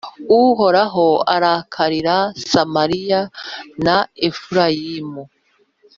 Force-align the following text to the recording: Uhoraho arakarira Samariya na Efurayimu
Uhoraho 0.41 1.07
arakarira 1.35 2.15
Samariya 2.51 3.21
na 3.85 3.97
Efurayimu 4.27 5.23